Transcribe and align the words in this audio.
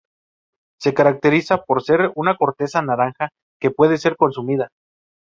Se 0.79 0.95
caracteriza 0.95 1.57
por 1.57 1.77
poseer 1.77 2.11
una 2.15 2.35
corteza 2.35 2.81
naranja 2.81 3.29
que 3.59 3.69
puede 3.69 3.99
ser 3.99 4.15
consumida. 4.17 4.69